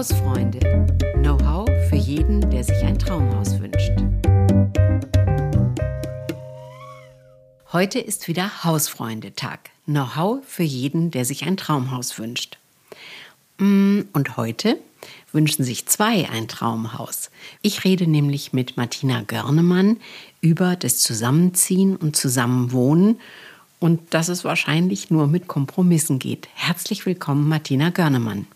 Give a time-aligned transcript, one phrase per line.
[0.00, 0.60] Hausfreunde.
[1.16, 3.92] Know-how für jeden, der sich ein Traumhaus wünscht.
[7.70, 9.58] Heute ist wieder Hausfreundetag.
[9.84, 12.56] Know-how für jeden, der sich ein Traumhaus wünscht.
[13.58, 14.78] Mm, und heute
[15.32, 17.30] wünschen sich zwei ein Traumhaus.
[17.60, 19.98] Ich rede nämlich mit Martina Görnemann
[20.40, 23.20] über das Zusammenziehen und Zusammenwohnen
[23.80, 26.48] und dass es wahrscheinlich nur mit Kompromissen geht.
[26.54, 28.46] Herzlich willkommen, Martina Görnemann.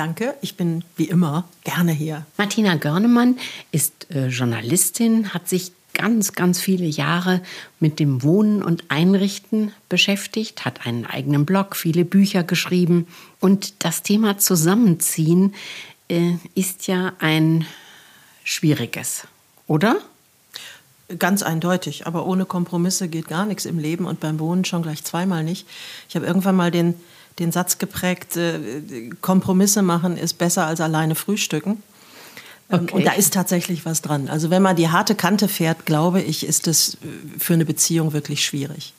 [0.00, 2.24] Danke, ich bin wie immer gerne hier.
[2.38, 3.36] Martina Görnemann
[3.70, 7.42] ist äh, Journalistin, hat sich ganz, ganz viele Jahre
[7.80, 13.08] mit dem Wohnen und Einrichten beschäftigt, hat einen eigenen Blog, viele Bücher geschrieben.
[13.40, 15.54] Und das Thema Zusammenziehen
[16.08, 17.66] äh, ist ja ein
[18.42, 19.26] schwieriges,
[19.66, 19.98] oder?
[21.18, 25.04] Ganz eindeutig, aber ohne Kompromisse geht gar nichts im Leben und beim Wohnen schon gleich
[25.04, 25.66] zweimal nicht.
[26.08, 26.94] Ich habe irgendwann mal den,
[27.38, 31.82] den Satz geprägt, äh, Kompromisse machen ist besser als alleine frühstücken.
[32.70, 32.94] Ähm, okay.
[32.94, 34.28] Und da ist tatsächlich was dran.
[34.28, 36.98] Also wenn man die harte Kante fährt, glaube ich, ist es äh,
[37.38, 38.94] für eine Beziehung wirklich schwierig.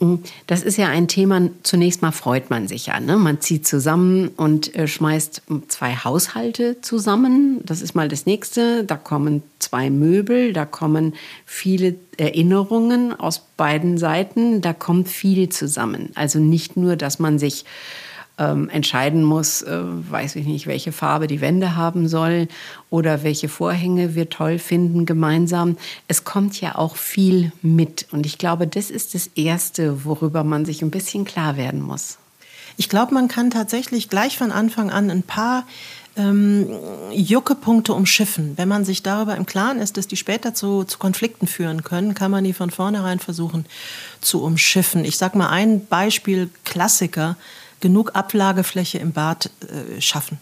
[0.00, 0.22] Mhm.
[0.46, 3.00] Das ist ja ein Thema, zunächst mal freut man sich ja.
[3.00, 3.16] Ne?
[3.16, 7.60] Man zieht zusammen und äh, schmeißt zwei Haushalte zusammen.
[7.64, 8.84] Das ist mal das Nächste.
[8.84, 14.60] Da kommen zwei Möbel, da kommen viele Erinnerungen aus beiden Seiten.
[14.60, 16.10] Da kommt viel zusammen.
[16.14, 17.64] Also nicht nur, dass man sich
[18.38, 22.48] ähm, entscheiden muss, äh, weiß ich nicht, welche Farbe die Wände haben soll
[22.90, 25.76] oder welche Vorhänge wir toll finden gemeinsam.
[26.06, 28.06] Es kommt ja auch viel mit.
[28.12, 32.18] Und ich glaube, das ist das Erste, worüber man sich ein bisschen klar werden muss.
[32.76, 35.66] Ich glaube, man kann tatsächlich gleich von Anfang an ein paar
[36.16, 36.68] ähm,
[37.12, 38.52] Juckepunkte umschiffen.
[38.56, 42.14] Wenn man sich darüber im Klaren ist, dass die später zu, zu Konflikten führen können,
[42.14, 43.66] kann man die von vornherein versuchen
[44.20, 45.04] zu umschiffen.
[45.04, 47.36] Ich sage mal ein Beispiel, Klassiker
[47.80, 50.38] genug Ablagefläche im Bad äh, schaffen.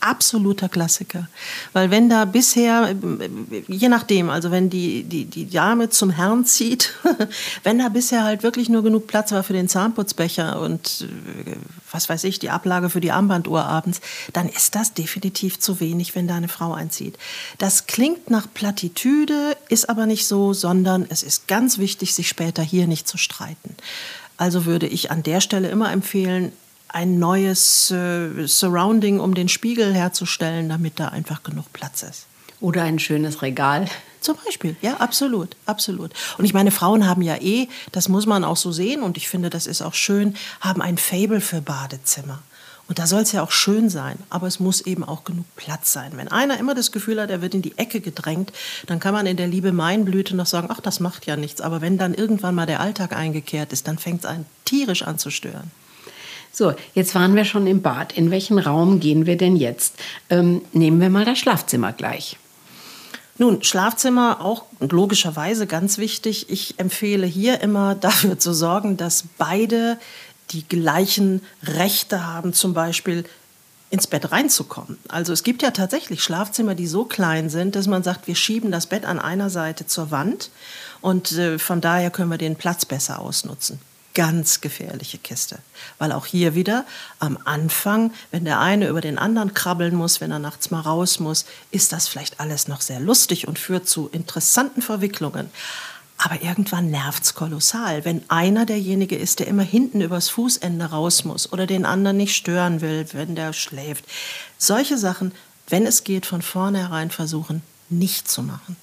[0.00, 1.28] Absoluter Klassiker.
[1.72, 2.94] Weil wenn da bisher,
[3.68, 6.94] je nachdem, also wenn die, die, die Dame zum Herrn zieht,
[7.62, 11.06] wenn da bisher halt wirklich nur genug Platz war für den Zahnputzbecher und
[11.46, 11.56] äh,
[11.92, 14.00] was weiß ich, die Ablage für die Armbanduhr abends,
[14.32, 17.18] dann ist das definitiv zu wenig, wenn da eine Frau einzieht.
[17.58, 22.62] Das klingt nach Plattitüde, ist aber nicht so, sondern es ist ganz wichtig, sich später
[22.62, 23.76] hier nicht zu streiten.
[24.40, 26.52] Also würde ich an der Stelle immer empfehlen,
[26.88, 32.24] ein neues äh, Surrounding um den Spiegel herzustellen, damit da einfach genug Platz ist.
[32.58, 33.84] Oder ein schönes Regal.
[34.22, 36.12] Zum Beispiel, ja, absolut, absolut.
[36.38, 39.28] Und ich meine, Frauen haben ja eh, das muss man auch so sehen und ich
[39.28, 42.42] finde, das ist auch schön, haben ein Fable für Badezimmer.
[42.90, 45.92] Und da soll es ja auch schön sein, aber es muss eben auch genug Platz
[45.92, 46.10] sein.
[46.16, 48.52] Wenn einer immer das Gefühl hat, er wird in die Ecke gedrängt,
[48.88, 51.60] dann kann man in der Liebe Meinblüte noch sagen, ach, das macht ja nichts.
[51.60, 55.20] Aber wenn dann irgendwann mal der Alltag eingekehrt ist, dann fängt es einen tierisch an
[55.20, 55.70] zu stören.
[56.50, 58.12] So, jetzt waren wir schon im Bad.
[58.12, 59.94] In welchen Raum gehen wir denn jetzt?
[60.28, 62.38] Ähm, nehmen wir mal das Schlafzimmer gleich.
[63.38, 66.50] Nun, Schlafzimmer auch logischerweise ganz wichtig.
[66.50, 69.96] Ich empfehle hier immer dafür zu sorgen, dass beide
[70.50, 73.24] die gleichen Rechte haben, zum Beispiel
[73.90, 74.98] ins Bett reinzukommen.
[75.08, 78.70] Also es gibt ja tatsächlich Schlafzimmer, die so klein sind, dass man sagt, wir schieben
[78.70, 80.50] das Bett an einer Seite zur Wand
[81.00, 83.80] und äh, von daher können wir den Platz besser ausnutzen.
[84.14, 85.58] Ganz gefährliche Kiste,
[85.98, 86.84] weil auch hier wieder
[87.20, 91.20] am Anfang, wenn der eine über den anderen krabbeln muss, wenn er nachts mal raus
[91.20, 95.50] muss, ist das vielleicht alles noch sehr lustig und führt zu interessanten Verwicklungen.
[96.22, 101.24] Aber irgendwann nervt es kolossal, wenn einer derjenige ist, der immer hinten übers Fußende raus
[101.24, 104.04] muss oder den anderen nicht stören will, wenn der schläft.
[104.58, 105.32] Solche Sachen,
[105.68, 108.76] wenn es geht, von vornherein versuchen, nicht zu machen.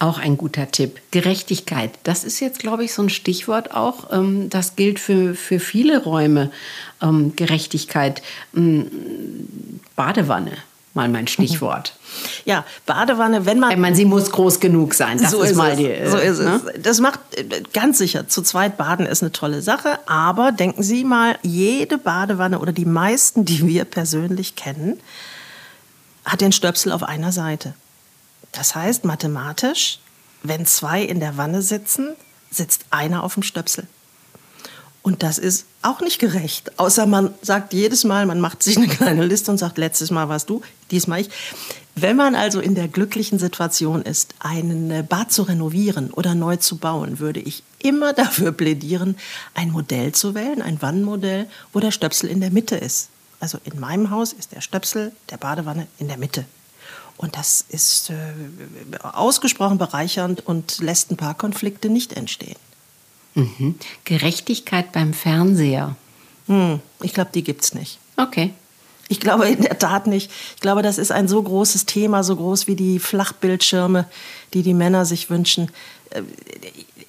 [0.00, 1.00] Auch ein guter Tipp.
[1.12, 1.92] Gerechtigkeit.
[2.02, 4.12] Das ist jetzt, glaube ich, so ein Stichwort auch.
[4.12, 6.50] Ähm, das gilt für, für viele Räume.
[7.00, 8.22] Ähm, Gerechtigkeit.
[8.56, 8.90] Ähm,
[9.94, 10.56] Badewanne
[10.94, 11.94] mal mein Stichwort.
[12.44, 13.72] Ja, Badewanne, wenn man.
[13.72, 15.18] Ich meine, sie muss groß genug sein.
[15.18, 15.92] Das so ist, mal die.
[16.06, 16.60] So ist ne?
[16.74, 16.82] es.
[16.82, 17.20] Das macht
[17.72, 18.28] ganz sicher.
[18.28, 19.98] Zu zweit baden ist eine tolle Sache.
[20.06, 25.00] Aber denken Sie mal, jede Badewanne oder die meisten, die wir persönlich kennen,
[26.24, 27.74] hat den Stöpsel auf einer Seite.
[28.52, 29.98] Das heißt, mathematisch,
[30.42, 32.14] wenn zwei in der Wanne sitzen,
[32.50, 33.86] sitzt einer auf dem Stöpsel.
[35.04, 36.78] Und das ist auch nicht gerecht.
[36.78, 40.30] Außer man sagt jedes Mal, man macht sich eine kleine Liste und sagt, letztes Mal
[40.30, 41.28] warst du, diesmal ich.
[41.94, 46.78] Wenn man also in der glücklichen Situation ist, einen Bad zu renovieren oder neu zu
[46.78, 49.18] bauen, würde ich immer dafür plädieren,
[49.52, 53.10] ein Modell zu wählen, ein Wannenmodell, wo der Stöpsel in der Mitte ist.
[53.40, 56.46] Also in meinem Haus ist der Stöpsel der Badewanne in der Mitte.
[57.18, 62.56] Und das ist äh, ausgesprochen bereichernd und lässt ein paar Konflikte nicht entstehen.
[63.34, 63.74] Mhm.
[64.04, 65.96] Gerechtigkeit beim Fernseher.
[66.46, 67.98] Hm, ich glaube, die gibt es nicht.
[68.16, 68.52] Okay.
[69.08, 70.30] Ich glaube in der Tat nicht.
[70.54, 74.06] Ich glaube, das ist ein so großes Thema, so groß wie die Flachbildschirme,
[74.54, 75.70] die die Männer sich wünschen.
[76.10, 76.22] Äh,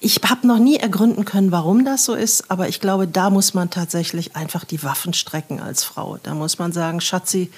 [0.00, 3.54] ich habe noch nie ergründen können, warum das so ist, aber ich glaube, da muss
[3.54, 6.18] man tatsächlich einfach die Waffen strecken als Frau.
[6.22, 7.50] Da muss man sagen, Schatzi,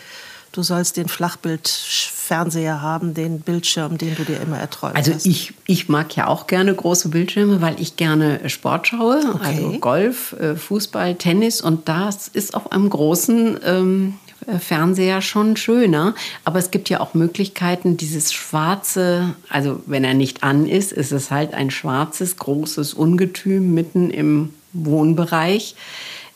[0.58, 4.96] du sollst den Flachbildfernseher haben, den Bildschirm, den du dir immer erträumst.
[4.96, 9.44] Also ich, ich mag ja auch gerne große Bildschirme, weil ich gerne Sport schaue, okay.
[9.44, 14.14] also Golf, äh, Fußball, Tennis und das ist auf einem großen ähm,
[14.48, 16.16] äh, Fernseher schon schöner.
[16.44, 21.12] Aber es gibt ja auch Möglichkeiten, dieses schwarze, also wenn er nicht an ist, ist
[21.12, 25.76] es halt ein schwarzes, großes Ungetüm mitten im Wohnbereich.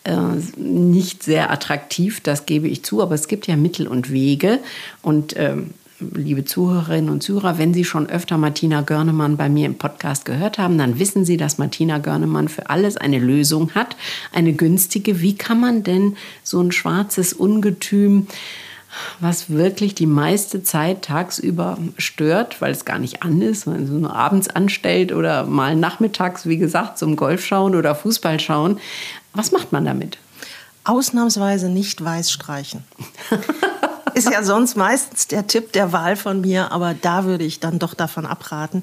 [0.05, 0.17] Äh,
[0.57, 4.59] nicht sehr attraktiv, das gebe ich zu, aber es gibt ja Mittel und Wege.
[5.01, 5.71] Und ähm,
[6.01, 10.59] liebe Zuhörerinnen und Zuhörer, wenn Sie schon öfter Martina Görnemann bei mir im Podcast gehört
[10.59, 13.97] haben, dann wissen Sie, dass Martina Görnemann für alles eine Lösung hat,
[14.33, 15.21] eine günstige.
[15.21, 18.27] Wie kann man denn so ein schwarzes Ungetüm
[19.21, 23.91] was wirklich die meiste Zeit tagsüber stört, weil es gar nicht an ist, weil es
[23.91, 28.79] nur abends anstellt oder mal nachmittags, wie gesagt, zum Golf schauen oder Fußball schauen.
[29.35, 30.19] Was macht man damit?
[30.85, 32.85] Ausnahmsweise nicht weiß streichen.
[34.15, 37.79] ist ja sonst meistens der Tipp der Wahl von mir, aber da würde ich dann
[37.79, 38.83] doch davon abraten.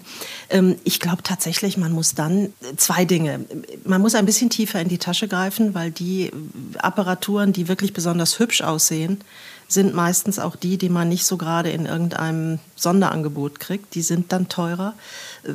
[0.49, 3.45] Ähm, ich glaube tatsächlich, man muss dann zwei Dinge.
[3.83, 6.31] Man muss ein bisschen tiefer in die Tasche greifen, weil die
[6.77, 9.21] Apparaturen, die wirklich besonders hübsch aussehen,
[9.69, 13.93] sind meistens auch die, die man nicht so gerade in irgendeinem Sonderangebot kriegt.
[13.93, 14.95] Die sind dann teurer.
[15.43, 15.51] Äh,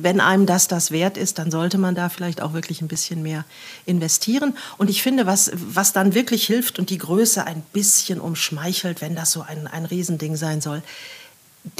[0.00, 3.22] wenn einem das das wert ist, dann sollte man da vielleicht auch wirklich ein bisschen
[3.22, 3.44] mehr
[3.84, 4.56] investieren.
[4.78, 9.16] Und ich finde, was, was dann wirklich hilft und die Größe ein bisschen umschmeichelt, wenn
[9.16, 10.82] das so ein, ein Riesending sein soll,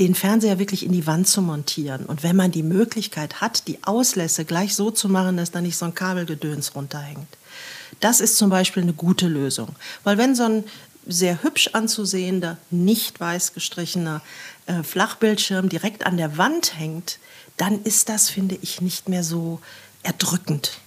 [0.00, 2.06] den Fernseher wirklich in die Wand zu montieren.
[2.06, 5.76] Und wenn man die Möglichkeit hat, die Auslässe gleich so zu machen, dass da nicht
[5.76, 7.28] so ein Kabelgedöns runterhängt.
[8.00, 9.69] Das ist zum Beispiel eine gute Lösung.
[10.04, 10.64] Weil wenn so ein,
[11.08, 14.22] sehr hübsch anzusehender, nicht weiß gestrichener
[14.66, 17.19] äh, Flachbildschirm direkt an der Wand hängt,
[17.56, 19.60] dann ist das, finde ich, nicht mehr so
[20.02, 20.81] erdrückend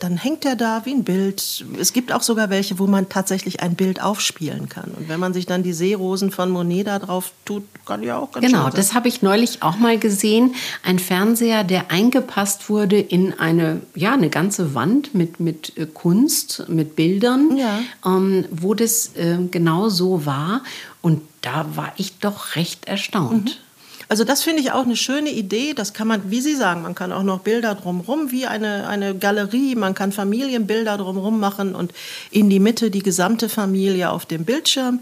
[0.00, 1.64] dann hängt er da wie ein Bild.
[1.78, 4.90] Es gibt auch sogar welche, wo man tatsächlich ein Bild aufspielen kann.
[4.96, 8.32] Und wenn man sich dann die Seerosen von Monet da drauf tut, kann ja auch
[8.32, 10.54] ganz Genau, das habe ich neulich auch mal gesehen.
[10.82, 16.64] Ein Fernseher, der eingepasst wurde in eine, ja, eine ganze Wand mit, mit äh, Kunst,
[16.68, 17.80] mit Bildern, ja.
[18.04, 20.62] ähm, wo das äh, genau so war.
[21.02, 23.44] Und da war ich doch recht erstaunt.
[23.44, 23.69] Mhm.
[24.10, 25.72] Also das finde ich auch eine schöne Idee.
[25.72, 29.16] Das kann man, wie Sie sagen, man kann auch noch Bilder drumherum, wie eine, eine
[29.16, 29.76] Galerie.
[29.76, 31.92] Man kann Familienbilder drumherum machen und
[32.32, 34.98] in die Mitte die gesamte Familie auf dem Bildschirm.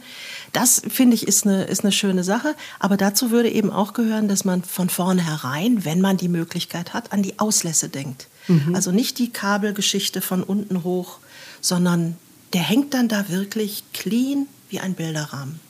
[0.52, 2.54] Das finde ich ist eine, ist eine schöne Sache.
[2.80, 7.10] Aber dazu würde eben auch gehören, dass man von vornherein, wenn man die Möglichkeit hat,
[7.10, 8.28] an die Auslässe denkt.
[8.46, 8.74] Mhm.
[8.74, 11.16] Also nicht die Kabelgeschichte von unten hoch,
[11.62, 12.16] sondern
[12.52, 15.60] der hängt dann da wirklich clean wie ein Bilderrahmen.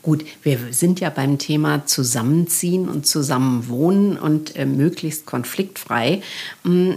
[0.00, 6.22] Gut, wir sind ja beim Thema Zusammenziehen und Zusammenwohnen und äh, möglichst konfliktfrei.
[6.64, 6.92] Mm,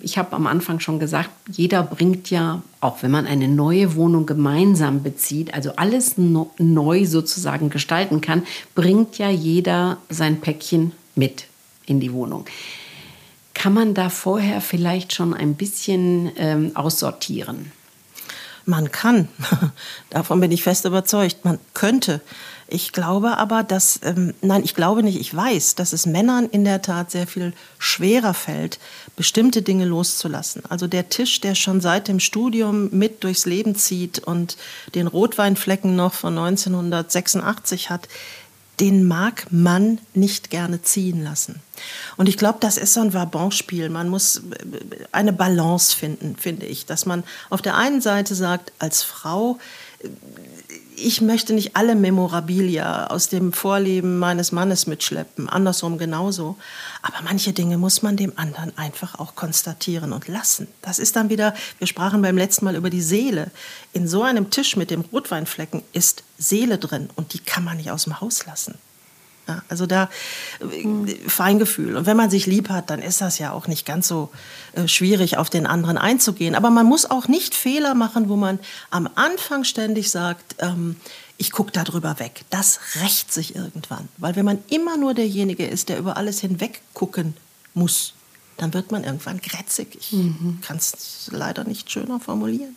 [0.00, 4.26] ich habe am Anfang schon gesagt, jeder bringt ja, auch wenn man eine neue Wohnung
[4.26, 8.42] gemeinsam bezieht, also alles no neu sozusagen gestalten kann,
[8.74, 11.46] bringt ja jeder sein Päckchen mit
[11.86, 12.44] in die Wohnung.
[13.54, 17.72] Kann man da vorher vielleicht schon ein bisschen ähm, aussortieren?
[18.68, 19.28] Man kann,
[20.10, 22.20] davon bin ich fest überzeugt, man könnte.
[22.66, 26.66] Ich glaube aber, dass, ähm, nein, ich glaube nicht, ich weiß, dass es Männern in
[26.66, 28.78] der Tat sehr viel schwerer fällt,
[29.16, 30.64] bestimmte Dinge loszulassen.
[30.68, 34.58] Also der Tisch, der schon seit dem Studium mit durchs Leben zieht und
[34.94, 38.06] den Rotweinflecken noch von 1986 hat,
[38.80, 41.60] den mag man nicht gerne ziehen lassen.
[42.16, 43.88] Und ich glaube, das ist so ein Vabonspiel.
[43.88, 44.42] Man muss äh,
[45.12, 46.86] eine Balance finden, finde ich.
[46.86, 49.58] Dass man auf der einen Seite sagt, als Frau,
[50.00, 50.08] äh,
[51.02, 56.56] ich möchte nicht alle Memorabilia aus dem Vorleben meines Mannes mitschleppen, andersrum genauso.
[57.02, 60.68] Aber manche Dinge muss man dem anderen einfach auch konstatieren und lassen.
[60.82, 63.50] Das ist dann wieder, wir sprachen beim letzten Mal über die Seele.
[63.92, 67.90] In so einem Tisch mit dem Rotweinflecken ist Seele drin und die kann man nicht
[67.90, 68.74] aus dem Haus lassen.
[69.48, 70.10] Ja, also da
[70.60, 71.08] mhm.
[71.26, 71.96] Feingefühl.
[71.96, 74.28] Und wenn man sich lieb hat, dann ist das ja auch nicht ganz so
[74.74, 76.54] äh, schwierig, auf den anderen einzugehen.
[76.54, 78.58] Aber man muss auch nicht Fehler machen, wo man
[78.90, 80.96] am Anfang ständig sagt, ähm,
[81.38, 82.44] ich gucke da drüber weg.
[82.50, 84.08] Das rächt sich irgendwann.
[84.18, 87.34] Weil wenn man immer nur derjenige ist, der über alles hinweg gucken
[87.72, 88.12] muss,
[88.58, 89.96] dann wird man irgendwann grätzig.
[89.98, 90.58] Ich mhm.
[90.60, 92.76] kann es leider nicht schöner formulieren.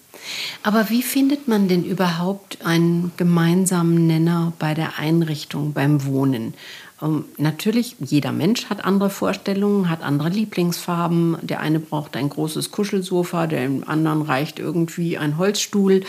[0.64, 6.54] Aber wie findet man denn überhaupt einen gemeinsamen Nenner bei der Einrichtung, beim Wohnen?
[7.02, 11.38] Ähm, natürlich, jeder Mensch hat andere Vorstellungen, hat andere Lieblingsfarben.
[11.42, 16.04] Der eine braucht ein großes Kuschelsofa, dem anderen reicht irgendwie ein Holzstuhl.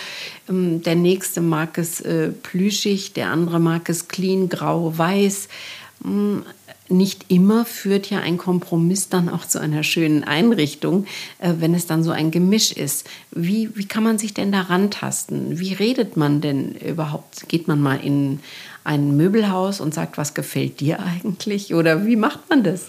[0.49, 5.49] Ähm, der nächste mag es äh, plüschig, der andere mag es clean, grau, weiß.
[6.05, 6.45] Ähm,
[6.93, 11.07] nicht immer führt ja ein Kompromiss dann auch zu einer schönen Einrichtung,
[11.39, 13.09] äh, wenn es dann so ein Gemisch ist.
[13.31, 15.59] Wie, wie kann man sich denn daran tasten?
[15.59, 17.49] Wie redet man denn überhaupt?
[17.49, 18.41] Geht man mal in
[18.85, 21.75] ein Möbelhaus und sagt, was gefällt dir eigentlich?
[21.75, 22.87] Oder wie macht man das?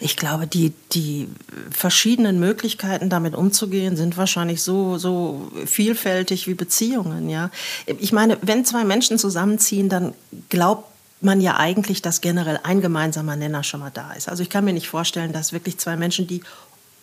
[0.00, 1.28] Ich glaube, die, die
[1.70, 7.28] verschiedenen Möglichkeiten, damit umzugehen, sind wahrscheinlich so, so vielfältig wie Beziehungen.
[7.28, 7.50] Ja?
[7.86, 10.14] Ich meine, wenn zwei Menschen zusammenziehen, dann
[10.50, 10.86] glaubt
[11.20, 14.28] man ja eigentlich, dass generell ein gemeinsamer Nenner schon mal da ist.
[14.28, 16.42] Also ich kann mir nicht vorstellen, dass wirklich zwei Menschen, die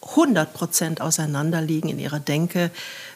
[0.10, 2.72] 100 Prozent auseinanderliegen in ihrer Denke,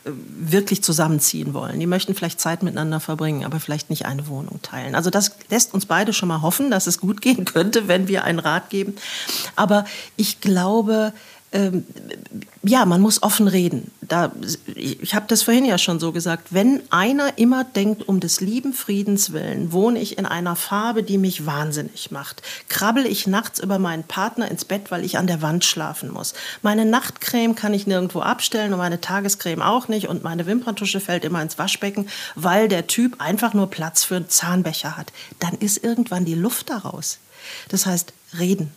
[0.05, 1.79] äh, wirklich zusammenziehen wollen.
[1.79, 4.95] Die möchten vielleicht Zeit miteinander verbringen, aber vielleicht nicht eine Wohnung teilen.
[4.95, 8.23] Also das lässt uns beide schon mal hoffen, dass es gut gehen könnte, wenn wir
[8.23, 8.95] einen Rat geben.
[9.55, 11.13] Aber ich glaube,
[11.51, 11.85] ähm,
[12.61, 13.89] ja, man muss offen reden.
[14.01, 14.31] Da,
[14.75, 16.49] ich habe das vorhin ja schon so gesagt.
[16.51, 21.17] Wenn einer immer denkt, um des lieben Friedens willen, wohne ich in einer Farbe, die
[21.17, 25.41] mich wahnsinnig macht, krabbel ich nachts über meinen Partner ins Bett, weil ich an der
[25.41, 26.33] Wand schlafen muss.
[26.61, 31.25] Meine Nachtcreme kann ich nirgendwo abstellen und meine Tagescreme auch nicht und meine Wimperntusche fällt
[31.25, 35.11] immer ins Waschbecken, weil der Typ einfach nur Platz für einen Zahnbecher hat.
[35.39, 37.17] Dann ist irgendwann die Luft daraus.
[37.69, 38.71] Das heißt, reden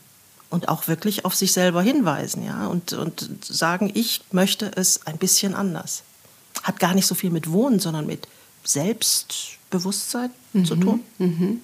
[0.52, 5.18] und auch wirklich auf sich selber hinweisen, ja, und, und sagen, ich möchte es ein
[5.18, 6.02] bisschen anders.
[6.62, 8.28] Hat gar nicht so viel mit Wohnen, sondern mit
[8.62, 10.64] Selbstbewusstsein mhm.
[10.64, 11.00] zu tun.
[11.18, 11.60] Mhm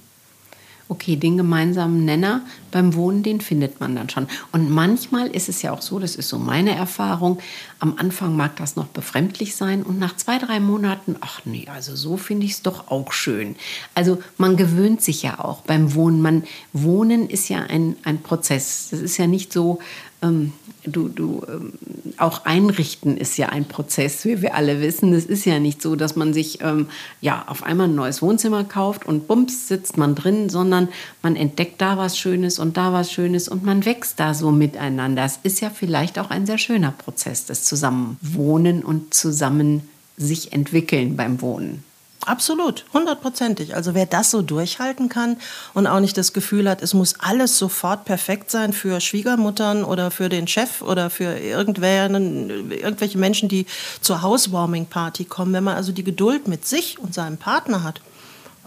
[0.89, 4.27] okay, den gemeinsamen Nenner beim Wohnen, den findet man dann schon.
[4.53, 7.39] Und manchmal ist es ja auch so, das ist so meine Erfahrung,
[7.79, 11.95] am Anfang mag das noch befremdlich sein und nach zwei, drei Monaten, ach nee, also
[11.95, 13.57] so finde ich es doch auch schön.
[13.95, 16.23] Also man gewöhnt sich ja auch beim Wohnen.
[16.23, 18.89] Man, Wohnen ist ja ein, ein Prozess.
[18.91, 19.81] Das ist ja nicht so,
[20.23, 20.53] ähm,
[20.85, 21.73] du, du ähm,
[22.17, 25.13] auch einrichten ist ja ein Prozess, wie wir alle wissen.
[25.13, 26.89] Es ist ja nicht so, dass man sich ähm,
[27.21, 30.89] ja auf einmal ein neues Wohnzimmer kauft und bums sitzt man drin, sondern
[31.23, 35.25] man entdeckt da was Schönes und da was Schönes und man wächst da so miteinander.
[35.25, 41.17] Es ist ja vielleicht auch ein sehr schöner Prozess, das Zusammenwohnen und zusammen sich entwickeln
[41.17, 41.85] beim Wohnen.
[42.27, 43.77] Absolut, hundertprozentig.
[43.77, 45.37] Also wer das so durchhalten kann
[45.73, 50.11] und auch nicht das Gefühl hat, es muss alles sofort perfekt sein für Schwiegermuttern oder
[50.11, 53.67] für den Chef oder für irgendwelche Menschen, die
[54.01, 58.01] zur Housewarming-Party kommen, wenn man also die Geduld mit sich und seinem Partner hat,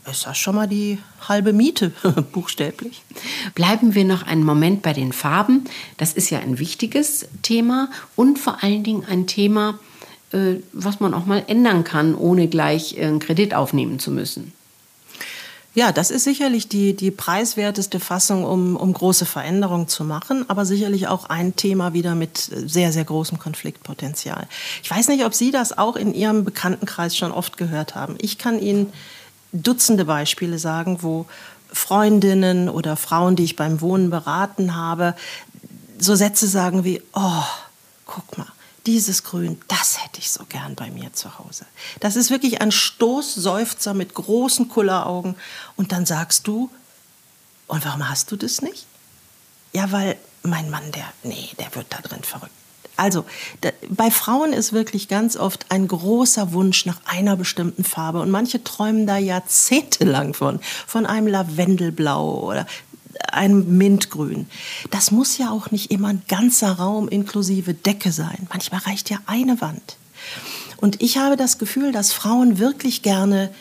[0.09, 1.89] ist das schon mal die halbe Miete,
[2.31, 3.03] buchstäblich.
[3.53, 5.65] Bleiben wir noch einen Moment bei den Farben.
[5.97, 9.77] Das ist ja ein wichtiges Thema und vor allen Dingen ein Thema,
[10.71, 14.53] was man auch mal ändern kann, ohne gleich äh, einen Kredit aufnehmen zu müssen.
[15.73, 20.65] Ja, das ist sicherlich die, die preiswerteste Fassung, um, um große Veränderungen zu machen, aber
[20.65, 24.47] sicherlich auch ein Thema wieder mit sehr, sehr großem Konfliktpotenzial.
[24.83, 28.17] Ich weiß nicht, ob Sie das auch in Ihrem Bekanntenkreis schon oft gehört haben.
[28.19, 28.91] Ich kann Ihnen
[29.53, 31.25] Dutzende Beispiele sagen, wo
[31.71, 35.15] Freundinnen oder Frauen, die ich beim Wohnen beraten habe,
[35.99, 37.43] so Sätze sagen wie, oh,
[38.05, 38.47] guck mal,
[38.85, 41.65] dieses Grün, das hätte ich so gern bei mir zu Hause.
[41.99, 45.35] Das ist wirklich ein Stoßseufzer mit großen Kulleraugen.
[45.75, 46.69] Und dann sagst du,
[47.67, 48.85] und warum hast du das nicht?
[49.73, 52.51] Ja, weil mein Mann, der, nee, der wird da drin verrückt.
[52.97, 53.25] Also,
[53.61, 58.29] da, bei Frauen ist wirklich ganz oft ein großer Wunsch nach einer bestimmten Farbe und
[58.29, 62.67] manche träumen da jahrzehntelang von, von einem Lavendelblau oder
[63.33, 64.47] einem Mintgrün.
[64.89, 68.47] Das muss ja auch nicht immer ein ganzer Raum inklusive Decke sein.
[68.49, 69.97] Manchmal reicht ja eine Wand.
[70.77, 73.51] Und ich habe das Gefühl, dass Frauen wirklich gerne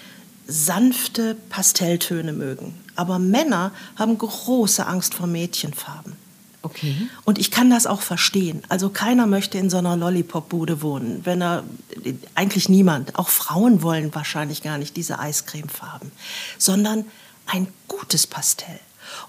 [0.46, 2.74] sanfte Pastelltöne mögen.
[2.96, 6.14] Aber Männer haben große Angst vor Mädchenfarben.
[6.62, 7.08] Okay.
[7.24, 8.62] Und ich kann das auch verstehen.
[8.68, 11.20] Also keiner möchte in so einer Lollipop-Bude wohnen.
[11.24, 11.64] Wenn er,
[12.34, 13.18] eigentlich niemand.
[13.18, 16.12] Auch Frauen wollen wahrscheinlich gar nicht diese Eiscremefarben.
[16.58, 17.06] Sondern
[17.46, 18.80] ein gutes Pastell.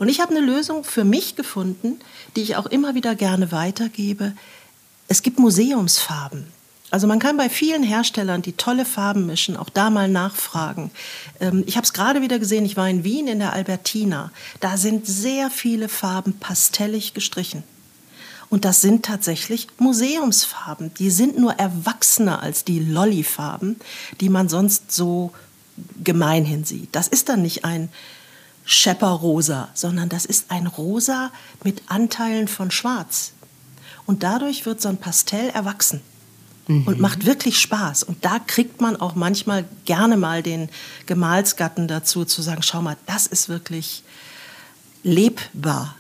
[0.02, 2.00] Und ich habe eine Lösung für mich gefunden,
[2.36, 4.34] die ich auch immer wieder gerne weitergebe.
[5.08, 6.48] Es gibt Museumsfarben.
[6.90, 10.90] Also man kann bei vielen Herstellern, die tolle Farben mischen, auch da mal nachfragen.
[11.40, 14.32] Ähm, ich habe es gerade wieder gesehen, ich war in Wien in der Albertina.
[14.60, 17.62] Da sind sehr viele Farben pastellig gestrichen.
[18.50, 20.96] Und das sind tatsächlich Museumsfarben.
[20.96, 23.80] Die sind nur erwachsener als die Lollifarben,
[24.20, 25.32] die man sonst so
[26.04, 26.90] gemeinhin sieht.
[26.96, 27.90] Das ist dann nicht ein
[28.66, 31.32] Schepperrosa, sondern das ist ein Rosa
[31.64, 33.34] mit Anteilen von Schwarz.
[34.06, 36.02] Und dadurch wird so ein Pastell erwachsen
[36.68, 36.84] mhm.
[36.88, 38.04] und macht wirklich Spaß.
[38.04, 40.70] Und da kriegt man auch manchmal gerne mal den
[41.06, 44.04] Gemahlsgatten dazu zu sagen, schau mal, das ist wirklich
[45.04, 45.96] lebbar.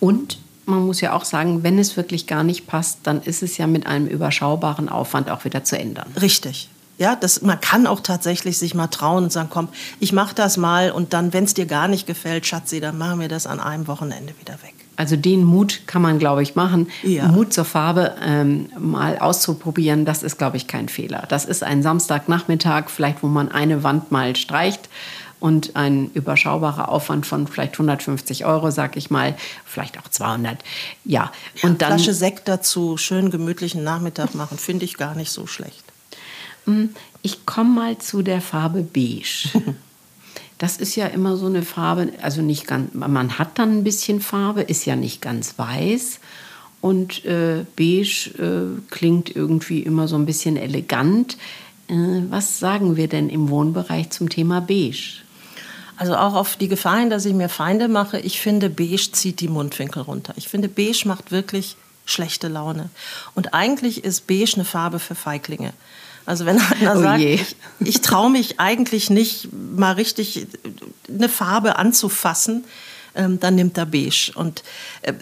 [0.00, 3.56] Und man muss ja auch sagen, wenn es wirklich gar nicht passt, dann ist es
[3.56, 6.12] ja mit einem überschaubaren Aufwand auch wieder zu ändern.
[6.20, 6.68] Richtig.
[6.98, 9.68] Ja, das, man kann auch tatsächlich sich mal trauen und sagen, komm,
[10.00, 13.20] ich mache das mal und dann, wenn es dir gar nicht gefällt, Schatzi, dann machen
[13.20, 14.74] wir das an einem Wochenende wieder weg.
[14.96, 16.88] Also den Mut kann man, glaube ich, machen.
[17.02, 17.28] Ja.
[17.28, 21.24] Mut zur Farbe ähm, mal auszuprobieren, das ist, glaube ich, kein Fehler.
[21.28, 24.88] Das ist ein Samstagnachmittag, vielleicht, wo man eine Wand mal streicht
[25.38, 29.34] und ein überschaubarer Aufwand von vielleicht 150 Euro, sag ich mal,
[29.66, 30.58] vielleicht auch 200.
[31.04, 31.30] Ja,
[31.62, 35.85] und dann Flasche Sekt dazu, schön gemütlichen Nachmittag machen, finde ich gar nicht so schlecht.
[36.66, 36.86] Mm,
[37.22, 39.50] ich komme mal zu der Farbe Beige.
[40.58, 44.20] Das ist ja immer so eine Farbe, also nicht ganz, man hat dann ein bisschen
[44.22, 46.18] Farbe, ist ja nicht ganz weiß.
[46.80, 51.36] Und äh, beige äh, klingt irgendwie immer so ein bisschen elegant.
[51.88, 55.20] Äh, was sagen wir denn im Wohnbereich zum Thema beige?
[55.96, 59.40] Also auch auf die Gefahr hin, dass ich mir Feinde mache, ich finde, beige zieht
[59.40, 60.34] die Mundwinkel runter.
[60.36, 62.90] Ich finde, beige macht wirklich schlechte Laune.
[63.34, 65.72] Und eigentlich ist beige eine Farbe für Feiglinge.
[66.26, 70.46] Also wenn einer oh sagt, ich, ich traue mich eigentlich nicht mal richtig
[71.08, 72.64] eine Farbe anzufassen,
[73.16, 74.32] ähm, dann nimmt er beige.
[74.34, 74.62] Und
[75.02, 75.14] äh,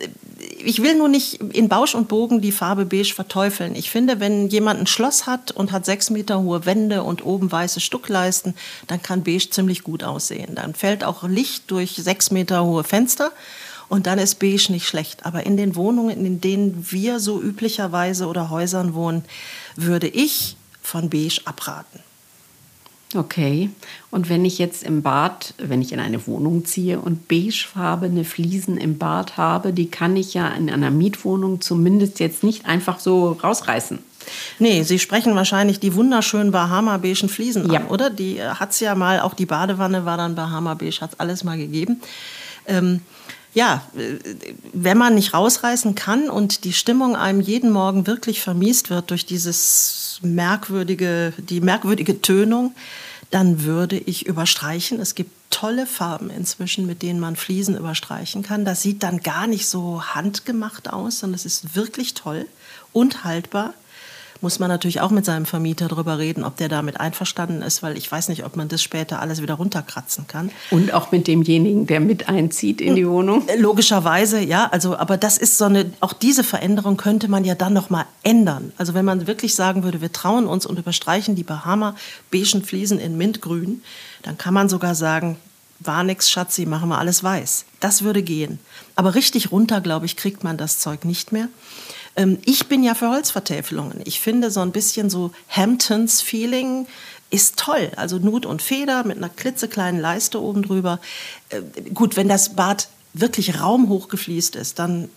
[0.58, 3.74] ich will nur nicht in Bausch und Bogen die Farbe beige verteufeln.
[3.76, 7.52] Ich finde, wenn jemand ein Schloss hat und hat sechs Meter hohe Wände und oben
[7.52, 8.54] weiße Stuckleisten,
[8.86, 10.54] dann kann beige ziemlich gut aussehen.
[10.56, 13.30] Dann fällt auch Licht durch sechs Meter hohe Fenster.
[13.88, 15.24] Und dann ist beige nicht schlecht.
[15.26, 19.24] Aber in den Wohnungen, in denen wir so üblicherweise oder Häusern wohnen,
[19.76, 22.00] würde ich von beige abraten.
[23.16, 23.70] Okay.
[24.10, 28.76] Und wenn ich jetzt im Bad, wenn ich in eine Wohnung ziehe und beigefarbene Fliesen
[28.76, 33.32] im Bad habe, die kann ich ja in einer Mietwohnung zumindest jetzt nicht einfach so
[33.32, 33.98] rausreißen.
[34.58, 37.80] Nee, Sie sprechen wahrscheinlich die wunderschönen Bahama-beigen Fliesen ja.
[37.80, 38.10] an, oder?
[38.10, 41.44] Die äh, hat es ja mal, auch die Badewanne war dann Bahama-beige, hat es alles
[41.44, 42.00] mal gegeben.
[42.66, 43.00] Ähm,
[43.54, 43.82] ja,
[44.72, 49.24] wenn man nicht rausreißen kann und die Stimmung einem jeden Morgen wirklich vermiest wird durch
[49.24, 52.74] dieses merkwürdige, die merkwürdige Tönung,
[53.30, 55.00] dann würde ich überstreichen.
[55.00, 58.64] Es gibt tolle Farben inzwischen, mit denen man Fliesen überstreichen kann.
[58.64, 62.46] Das sieht dann gar nicht so handgemacht aus, sondern es ist wirklich toll
[62.92, 63.74] und haltbar
[64.44, 67.96] muss man natürlich auch mit seinem Vermieter darüber reden, ob der damit einverstanden ist, weil
[67.96, 70.50] ich weiß nicht, ob man das später alles wieder runterkratzen kann.
[70.70, 73.48] Und auch mit demjenigen, der mit einzieht in die Wohnung?
[73.48, 74.68] Äh, logischerweise, ja.
[74.70, 78.04] Also, aber das ist so eine, auch diese Veränderung könnte man ja dann noch mal
[78.22, 78.72] ändern.
[78.76, 81.96] Also wenn man wirklich sagen würde, wir trauen uns und überstreichen die Bahama
[82.30, 83.82] beigen Fliesen in Mintgrün,
[84.22, 85.38] dann kann man sogar sagen,
[85.80, 87.64] war nix, Schatzi, machen wir alles weiß.
[87.80, 88.58] Das würde gehen.
[88.94, 91.48] Aber richtig runter, glaube ich, kriegt man das Zeug nicht mehr.
[92.16, 94.00] Ähm, ich bin ja für Holzvertäfelungen.
[94.04, 96.86] Ich finde so ein bisschen so Hamptons-Feeling
[97.30, 97.90] ist toll.
[97.96, 101.00] Also Nut und Feder mit einer klitzekleinen Leiste oben drüber.
[101.48, 105.08] Äh, gut, wenn das Bad wirklich raumhoch gefliest ist, dann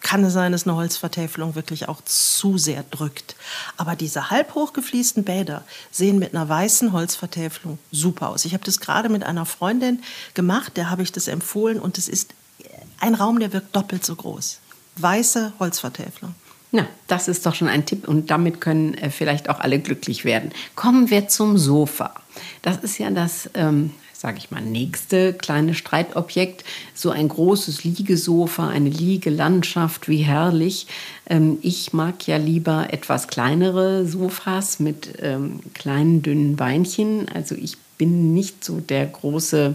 [0.00, 3.36] kann es sein, dass eine Holzvertäfelung wirklich auch zu sehr drückt.
[3.76, 8.44] Aber diese halb hochgefliesten Bäder sehen mit einer weißen Holzvertäfelung super aus.
[8.44, 10.02] Ich habe das gerade mit einer Freundin
[10.34, 12.34] gemacht, der habe ich das empfohlen und es ist
[12.98, 14.58] ein Raum, der wirkt doppelt so groß
[14.96, 16.34] weiße Holzvertäfelung.
[16.74, 20.24] Na, das ist doch schon ein Tipp und damit können äh, vielleicht auch alle glücklich
[20.24, 20.52] werden.
[20.74, 22.14] Kommen wir zum Sofa.
[22.62, 26.64] Das ist ja das, ähm, sage ich mal, nächste kleine Streitobjekt.
[26.94, 30.86] So ein großes Liegesofa, eine Liegelandschaft, wie herrlich.
[31.28, 37.28] Ähm, ich mag ja lieber etwas kleinere Sofas mit ähm, kleinen, dünnen Beinchen.
[37.34, 39.74] Also ich bin nicht so der große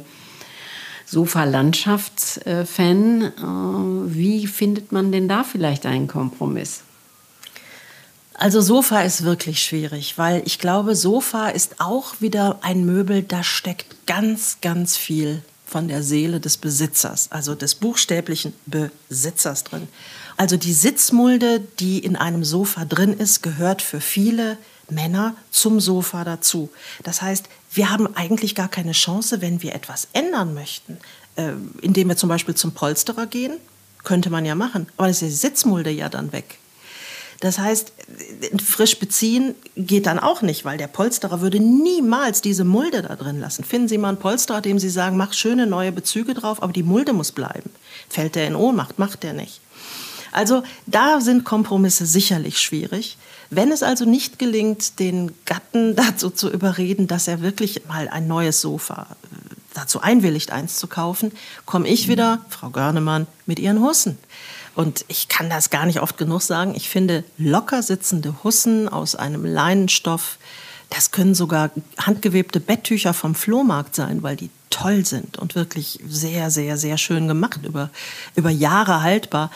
[1.07, 3.21] Sofa-Landschaftsfan.
[3.21, 6.81] Äh, wie findet man denn da vielleicht einen Kompromiss?
[8.39, 13.41] Also Sofa ist wirklich schwierig, weil ich glaube, Sofa ist auch wieder ein Möbel, da
[13.41, 19.87] steckt ganz, ganz viel von der Seele des Besitzers, also des buchstäblichen Besitzers drin.
[20.37, 26.23] Also die Sitzmulde, die in einem Sofa drin ist, gehört für viele Männer zum Sofa
[26.23, 26.69] dazu.
[27.03, 27.45] Das heißt,
[27.77, 30.97] wir haben eigentlich gar keine Chance, wenn wir etwas ändern möchten,
[31.35, 33.53] äh, indem wir zum Beispiel zum Polsterer gehen,
[34.03, 36.57] könnte man ja machen, aber dann ist die Sitzmulde ja dann weg.
[37.39, 37.93] Das heißt,
[38.65, 43.39] frisch beziehen geht dann auch nicht, weil der Polsterer würde niemals diese Mulde da drin
[43.39, 43.63] lassen.
[43.63, 46.81] Finden Sie mal einen Polsterer, dem Sie sagen, mach schöne neue Bezüge drauf, aber die
[46.81, 47.69] Mulde muss bleiben.
[48.09, 49.61] Fällt der in Ohnmacht, macht der nicht.
[50.31, 53.17] Also da sind Kompromisse sicherlich schwierig.
[53.49, 58.27] Wenn es also nicht gelingt, den Gatten dazu zu überreden, dass er wirklich mal ein
[58.27, 61.31] neues Sofa äh, dazu einwilligt, eins zu kaufen,
[61.65, 64.17] komme ich wieder, Frau Görnemann, mit ihren Hussen.
[64.75, 66.75] Und ich kann das gar nicht oft genug sagen.
[66.75, 70.37] Ich finde locker sitzende Hussen aus einem Leinenstoff,
[70.89, 76.49] Das können sogar handgewebte Betttücher vom Flohmarkt sein, weil die toll sind und wirklich sehr,
[76.49, 77.89] sehr, sehr schön gemacht, über,
[78.35, 79.51] über Jahre haltbar.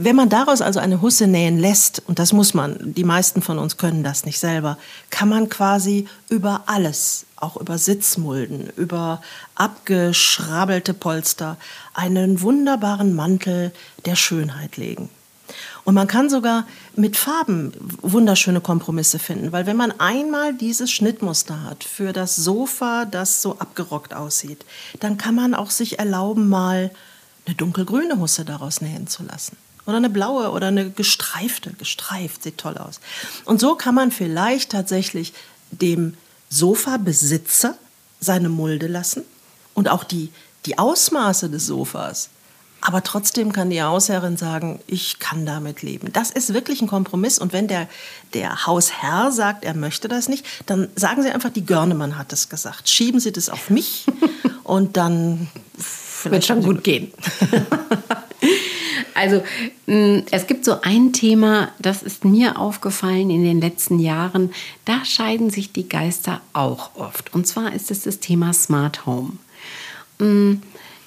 [0.00, 3.58] Wenn man daraus also eine Husse nähen lässt, und das muss man, die meisten von
[3.58, 4.78] uns können das nicht selber,
[5.10, 9.20] kann man quasi über alles, auch über Sitzmulden, über
[9.56, 11.56] abgeschrabbelte Polster,
[11.94, 13.72] einen wunderbaren Mantel
[14.04, 15.10] der Schönheit legen.
[15.82, 21.64] Und man kann sogar mit Farben wunderschöne Kompromisse finden, weil wenn man einmal dieses Schnittmuster
[21.64, 24.64] hat für das Sofa, das so abgerockt aussieht,
[25.00, 26.92] dann kann man auch sich erlauben, mal
[27.46, 29.56] eine dunkelgrüne Husse daraus nähen zu lassen.
[29.88, 31.72] Oder eine blaue oder eine gestreifte.
[31.72, 33.00] Gestreift sieht toll aus.
[33.44, 35.32] Und so kann man vielleicht tatsächlich
[35.70, 36.14] dem
[36.50, 37.76] Sofabesitzer
[38.20, 39.24] seine Mulde lassen
[39.74, 40.30] und auch die,
[40.66, 42.30] die Ausmaße des Sofas
[42.80, 46.12] aber trotzdem kann die Hausherrin sagen, ich kann damit leben.
[46.12, 47.38] Das ist wirklich ein Kompromiss.
[47.38, 47.88] Und wenn der,
[48.34, 52.48] der Hausherr sagt, er möchte das nicht, dann sagen Sie einfach, die Görnemann hat es
[52.48, 52.88] gesagt.
[52.88, 54.06] Schieben Sie das auf mich
[54.64, 55.48] und dann
[56.24, 57.12] wird schon gut gehen.
[59.18, 59.42] Also
[59.86, 64.52] mm, es gibt so ein Thema, das ist mir aufgefallen in den letzten Jahren.
[64.84, 67.34] Da scheiden sich die Geister auch oft.
[67.34, 69.32] Und zwar ist es das Thema Smart Home.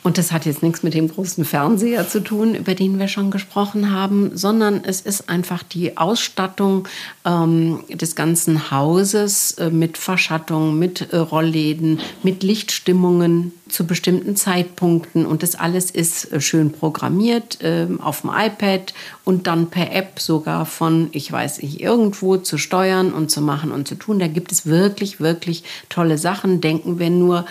[0.04, 3.30] Und das hat jetzt nichts mit dem großen Fernseher zu tun, über den wir schon
[3.30, 6.88] gesprochen haben, sondern es ist einfach die Ausstattung
[7.24, 15.26] ähm, des ganzen Hauses äh, mit Verschattung, mit äh, Rollläden, mit Lichtstimmungen zu bestimmten Zeitpunkten.
[15.26, 20.20] Und das alles ist äh, schön programmiert äh, auf dem iPad und dann per App
[20.20, 24.20] sogar von, ich weiß nicht, irgendwo zu steuern und zu machen und zu tun.
[24.20, 26.60] Da gibt es wirklich, wirklich tolle Sachen.
[26.60, 27.46] Denken wir nur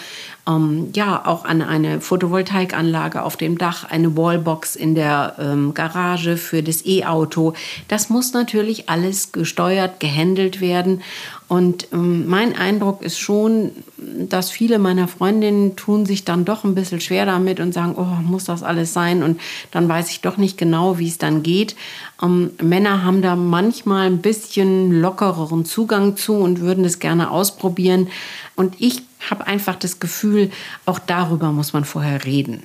[0.47, 2.01] ähm, ja auch an eine
[2.41, 7.55] Photovoltaikanlage auf dem Dach, eine Wallbox in der ähm, Garage für das E-Auto.
[7.89, 11.03] Das muss natürlich alles gesteuert, gehandelt werden.
[11.49, 16.75] Und ähm, mein Eindruck ist schon, dass viele meiner Freundinnen tun sich dann doch ein
[16.75, 19.23] bisschen schwer damit und sagen, oh, muss das alles sein?
[19.23, 19.41] Und
[19.73, 21.75] dann weiß ich doch nicht genau, wie es dann geht.
[22.23, 28.09] Ähm, Männer haben da manchmal ein bisschen lockereren Zugang zu und würden es gerne ausprobieren.
[28.55, 30.51] Und ich habe einfach das Gefühl,
[30.87, 32.63] auch darüber muss man vorher reden.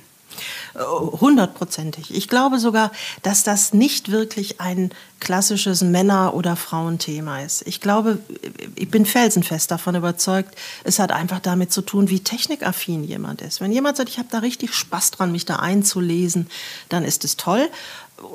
[0.74, 2.14] Hundertprozentig.
[2.14, 2.92] Ich glaube sogar,
[3.22, 4.90] dass das nicht wirklich ein
[5.20, 7.66] klassisches Männer- oder Frauenthema ist.
[7.66, 8.18] Ich glaube,
[8.74, 13.62] ich bin felsenfest davon überzeugt, es hat einfach damit zu tun, wie technikaffin jemand ist.
[13.62, 16.48] Wenn jemand sagt, ich habe da richtig Spaß dran, mich da einzulesen,
[16.90, 17.70] dann ist es toll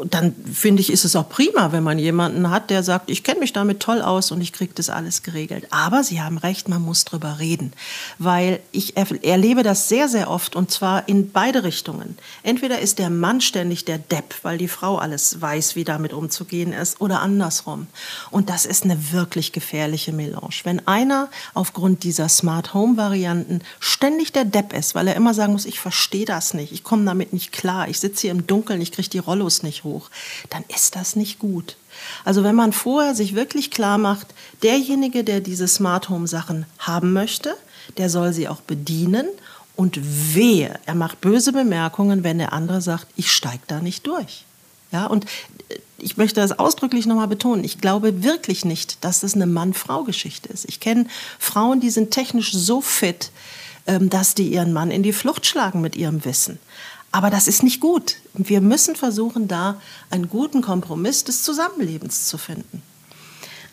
[0.05, 3.39] dann finde ich, ist es auch prima, wenn man jemanden hat, der sagt, ich kenne
[3.39, 5.67] mich damit toll aus und ich kriege das alles geregelt.
[5.71, 7.73] Aber Sie haben recht, man muss drüber reden,
[8.19, 12.17] weil ich erlebe das sehr, sehr oft und zwar in beide Richtungen.
[12.43, 16.73] Entweder ist der Mann ständig der Depp, weil die Frau alles weiß, wie damit umzugehen
[16.73, 17.87] ist, oder andersrum.
[18.29, 20.61] Und das ist eine wirklich gefährliche Melange.
[20.63, 25.53] Wenn einer aufgrund dieser Smart Home Varianten ständig der Depp ist, weil er immer sagen
[25.53, 28.81] muss, ich verstehe das nicht, ich komme damit nicht klar, ich sitze hier im Dunkeln,
[28.81, 30.09] ich kriege die Rollos nicht nicht hoch,
[30.49, 31.77] dann ist das nicht gut.
[32.25, 34.27] Also wenn man vorher sich wirklich klar macht,
[34.63, 37.55] derjenige, der diese Smart Home Sachen haben möchte,
[37.97, 39.27] der soll sie auch bedienen
[39.77, 39.99] und
[40.35, 44.43] wehe, er macht böse Bemerkungen, wenn der andere sagt, ich steige da nicht durch.
[44.91, 45.25] Ja, und
[45.69, 47.63] äh, ich möchte das ausdrücklich nochmal betonen.
[47.63, 50.65] Ich glaube wirklich nicht, dass das eine Mann-Frau-Geschichte ist.
[50.67, 51.05] Ich kenne
[51.39, 53.31] Frauen, die sind technisch so fit,
[53.87, 56.59] ähm, dass die ihren Mann in die Flucht schlagen mit ihrem Wissen.
[57.11, 58.15] Aber das ist nicht gut.
[58.33, 62.81] Wir müssen versuchen, da einen guten Kompromiss des Zusammenlebens zu finden.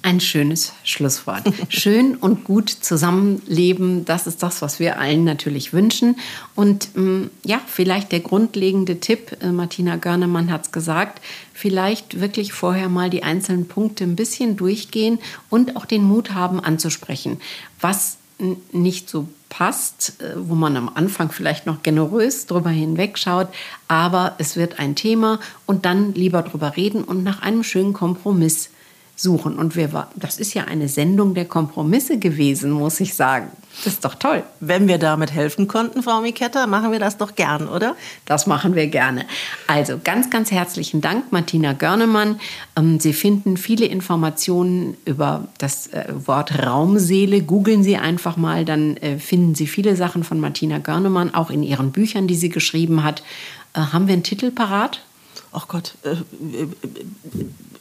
[0.00, 1.42] Ein schönes Schlusswort.
[1.68, 6.16] Schön und gut zusammenleben, das ist das, was wir allen natürlich wünschen.
[6.54, 11.20] Und ähm, ja, vielleicht der grundlegende Tipp, äh, Martina Görnemann hat es gesagt,
[11.52, 15.18] vielleicht wirklich vorher mal die einzelnen Punkte ein bisschen durchgehen
[15.50, 17.40] und auch den Mut haben anzusprechen,
[17.80, 18.17] was
[18.72, 23.48] nicht so passt, äh, wo man am Anfang vielleicht noch generös drüber hinwegschaut,
[23.88, 28.70] aber es wird ein Thema und dann lieber drüber reden und nach einem schönen Kompromiss
[29.20, 29.56] suchen.
[29.56, 33.48] Und wir, das ist ja eine Sendung der Kompromisse gewesen, muss ich sagen.
[33.84, 34.42] Das ist doch toll.
[34.60, 37.94] Wenn wir damit helfen konnten, Frau Miketta, machen wir das doch gern, oder?
[38.26, 39.24] Das machen wir gerne.
[39.66, 42.40] Also ganz, ganz herzlichen Dank, Martina Görnemann.
[42.76, 47.42] Ähm, Sie finden viele Informationen über das äh, Wort Raumseele.
[47.42, 51.62] Googeln Sie einfach mal, dann äh, finden Sie viele Sachen von Martina Görnemann, auch in
[51.62, 53.22] ihren Büchern, die sie geschrieben hat.
[53.74, 55.02] Äh, haben wir einen Titel parat?
[55.52, 55.94] Ach Gott,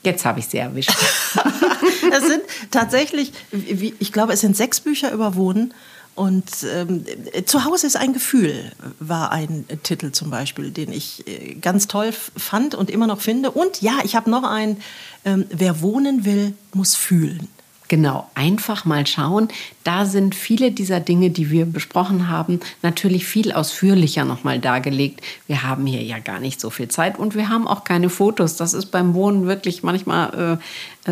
[0.04, 0.92] Jetzt habe ich sie erwischt.
[2.12, 5.74] es sind tatsächlich, ich glaube, es sind sechs Bücher über Wohnen.
[6.16, 7.06] Und ähm,
[7.46, 12.12] zu Hause ist ein Gefühl, war ein Titel zum Beispiel, den ich äh, ganz toll
[12.12, 13.52] fand und immer noch finde.
[13.52, 14.82] Und ja, ich habe noch einen,
[15.26, 17.48] ähm, wer wohnen will, muss fühlen.
[17.90, 19.48] Genau, einfach mal schauen.
[19.86, 25.22] Da sind viele dieser Dinge, die wir besprochen haben, natürlich viel ausführlicher nochmal dargelegt.
[25.48, 28.58] Wir haben hier ja gar nicht so viel Zeit und wir haben auch keine Fotos.
[28.58, 30.64] Das ist beim Wohnen wirklich manchmal äh,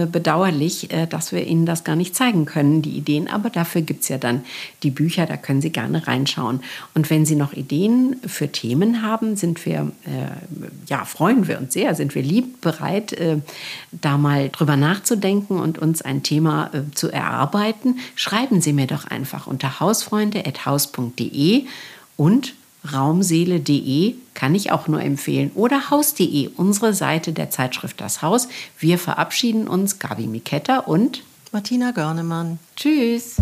[0.05, 3.29] bedauerlich, äh, dass wir Ihnen das gar nicht zeigen können, die Ideen.
[3.29, 4.43] Aber dafür gibt es ja dann
[4.83, 6.61] die Bücher, da können Sie gerne reinschauen.
[6.93, 11.73] Und wenn Sie noch Ideen für Themen haben, sind wir, äh, ja, freuen wir uns
[11.73, 13.37] sehr, sind wir lieb bereit, äh,
[13.91, 19.05] da mal drüber nachzudenken und uns ein Thema äh, zu erarbeiten, schreiben Sie mir doch
[19.05, 21.65] einfach unter hausfreunde.haus.de
[22.17, 22.53] und
[22.93, 28.47] raumseele.de kann ich auch nur empfehlen oder haus.de, unsere Seite der Zeitschrift Das Haus.
[28.79, 32.59] Wir verabschieden uns, Gabi Miketta und Martina Görnemann.
[32.75, 33.37] Tschüss.